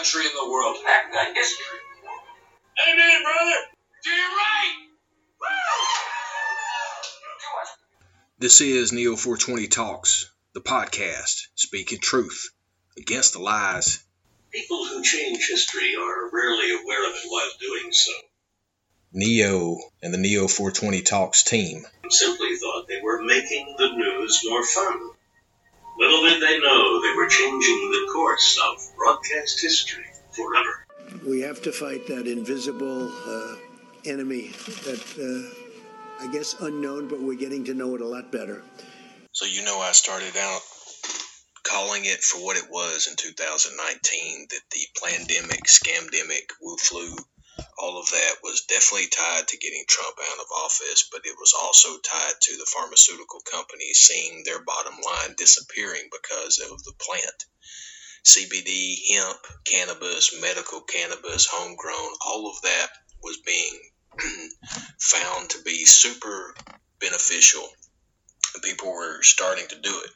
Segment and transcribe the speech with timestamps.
[0.00, 0.76] country in the world.
[0.86, 2.22] Heck, the history of the world.
[2.88, 3.56] Amen, brother.
[4.04, 4.90] Do you right?
[8.38, 12.50] This is Neo 420 Talks, the podcast speaking truth
[12.96, 14.02] against the lies.
[14.50, 18.12] People who change history are rarely aware of it while doing so.
[19.12, 21.84] Neo and the Neo 420 Talks team.
[22.08, 25.10] Simply thought they were making the news more fun.
[26.00, 30.86] Little did they know they were changing the course of broadcast history forever.
[31.28, 33.56] We have to fight that invisible uh,
[34.06, 34.52] enemy
[34.84, 38.62] that uh, I guess unknown, but we're getting to know it a lot better.
[39.32, 40.62] So, you know, I started out
[41.64, 47.14] calling it for what it was in 2019 that the pandemic, scamdemic, Wu flu,
[47.80, 51.54] all of that was definitely tied to getting Trump out of office, but it was
[51.60, 57.44] also tied to the pharmaceutical companies seeing their bottom line disappearing because of the plant.
[58.24, 62.88] CBD, hemp, cannabis, medical cannabis, homegrown, all of that
[63.22, 63.80] was being
[64.98, 66.54] found to be super
[67.00, 67.66] beneficial.
[68.54, 70.10] And people were starting to do it.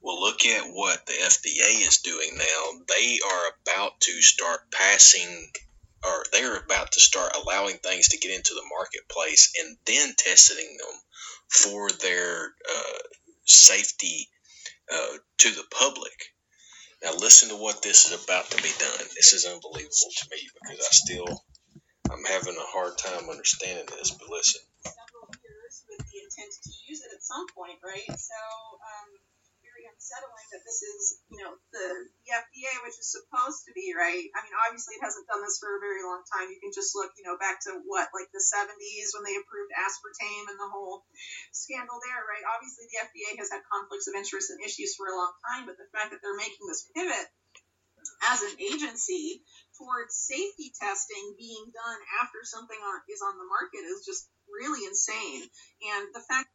[0.00, 2.84] Well, look at what the FDA is doing now.
[2.86, 5.50] They are about to start passing,
[6.04, 10.76] or they're about to start allowing things to get into the marketplace and then testing
[10.78, 11.00] them
[11.48, 12.98] for their uh,
[13.44, 14.28] safety
[14.92, 16.14] uh, to the public.
[17.02, 19.06] Now, listen to what this is about to be done.
[19.14, 21.44] This is unbelievable to me because I still,
[22.10, 24.10] I'm having a hard time understanding this.
[24.10, 24.62] But listen.
[24.82, 28.06] Several years with the intent to use it at some point, right?
[28.18, 28.40] So,
[28.82, 29.08] um,
[29.88, 31.86] unsettling that this is, you know, the,
[32.24, 34.28] the FDA, which is supposed to be, right?
[34.36, 36.52] I mean, obviously it hasn't done this for a very long time.
[36.52, 39.72] You can just look, you know, back to what, like the 70s when they approved
[39.72, 41.08] aspartame and the whole
[41.50, 42.44] scandal there, right?
[42.44, 45.80] Obviously the FDA has had conflicts of interest and issues for a long time, but
[45.80, 47.28] the fact that they're making this pivot
[48.30, 49.42] as an agency
[49.78, 54.86] towards safety testing being done after something on, is on the market is just really
[54.86, 55.42] insane.
[55.44, 56.50] And the fact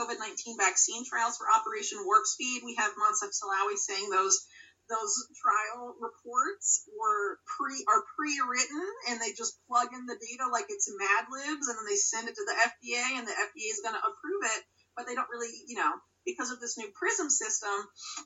[0.00, 4.40] COVID 19 vaccine trials for Operation Warp Speed, we have Moncef Slaoui saying those
[4.88, 10.66] those trial reports were pre are pre-written and they just plug in the data like
[10.72, 13.84] it's Mad Libs and then they send it to the FDA and the FDA is
[13.84, 14.62] going to approve it,
[14.96, 15.92] but they don't really, you know,
[16.26, 17.76] because of this new PRISM system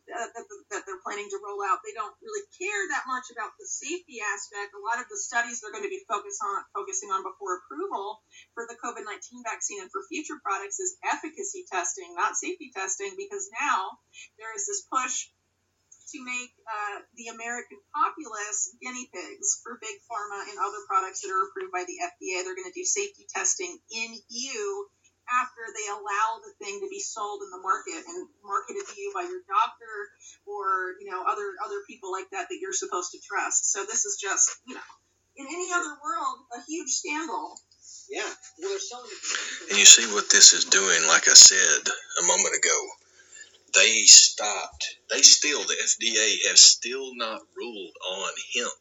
[0.09, 0.84] uh, that, that
[1.15, 4.75] planning to roll out, they don't really care that much about the safety aspect.
[4.75, 8.19] A lot of the studies they're going to be focused on focusing on before approval
[8.59, 13.15] for the COVID 19 vaccine and for future products is efficacy testing, not safety testing,
[13.15, 14.03] because now
[14.43, 15.31] there is this push
[16.11, 21.31] to make uh, the American populace guinea pigs for big pharma and other products that
[21.31, 22.43] are approved by the FDA.
[22.43, 24.91] They're going to do safety testing in you
[25.29, 29.13] after they allow the thing to be sold in the market and marketed to you
[29.15, 29.95] by your doctor
[30.45, 33.73] or you know other other people like that that you're supposed to trust.
[33.73, 34.91] So this is just you know
[35.37, 37.57] in any other world a huge scandal.
[38.11, 38.29] Yeah,
[38.61, 39.11] well, they're selling.
[39.71, 42.79] And you see what this is doing, like I said a moment ago.
[43.75, 48.73] They stopped, they still, the FDA has still not ruled on hemp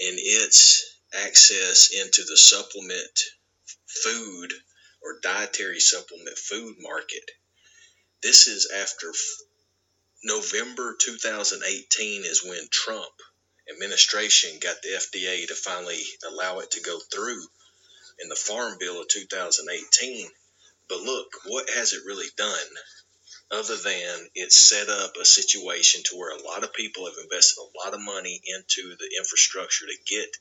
[0.00, 3.20] and its access into the supplement
[3.86, 4.52] food
[5.06, 7.30] or dietary supplement food market.
[8.22, 9.12] This is after
[10.24, 13.12] November 2018 is when Trump
[13.70, 17.42] administration got the FDA to finally allow it to go through
[18.20, 20.28] in the Farm Bill of 2018.
[20.88, 22.68] But look, what has it really done?
[23.50, 27.60] Other than it's set up a situation to where a lot of people have invested
[27.60, 30.36] a lot of money into the infrastructure to get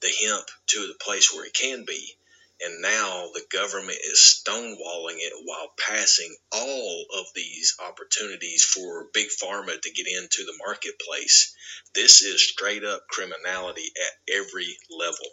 [0.00, 2.16] the hemp to the place where it can be.
[2.62, 9.28] And now the government is stonewalling it while passing all of these opportunities for big
[9.28, 11.54] pharma to get into the marketplace.
[11.94, 15.26] This is straight up criminality at every level.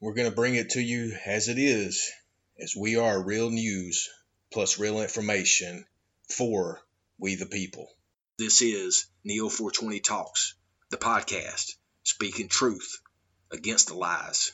[0.00, 2.10] We're going to bring it to you as it is,
[2.60, 4.10] as we are real news
[4.52, 5.86] plus real information
[6.28, 6.80] for
[7.18, 7.88] we the people.
[8.38, 10.54] This is Neo 420 Talks,
[10.90, 11.74] the podcast,
[12.04, 13.00] speaking truth
[13.50, 14.52] against the lies.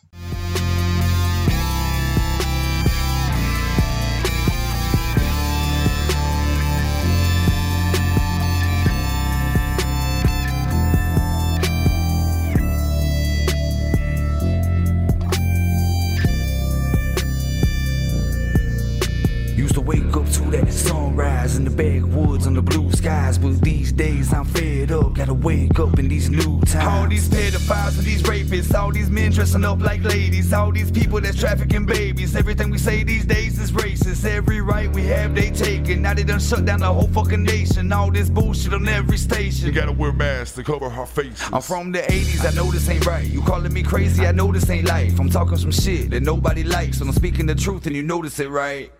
[19.62, 23.60] Used to wake up to that sunrise in the backwoods on the blue skies, but
[23.60, 25.14] these days I'm fed up.
[25.14, 26.88] Gotta wake up in these new times.
[26.88, 30.90] All these pedophiles and these rapists, all these men dressing up like ladies, all these
[30.90, 32.34] people that's trafficking babies.
[32.34, 34.24] Everything we say these days is racist.
[34.24, 36.02] Every right we have, they taken.
[36.02, 37.92] Now they done shut down the whole fucking nation.
[37.92, 39.68] All this bullshit on every station.
[39.68, 41.40] You gotta wear masks to cover our faces.
[41.52, 43.24] I'm from the 80s, I know this ain't right.
[43.24, 45.20] You calling me crazy, I know this ain't life.
[45.20, 48.40] I'm talking some shit that nobody likes, and I'm speaking the truth, and you notice
[48.40, 48.90] it right.